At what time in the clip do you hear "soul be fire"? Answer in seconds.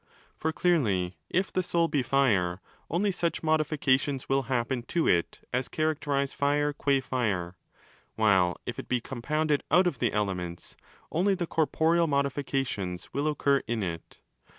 1.61-2.59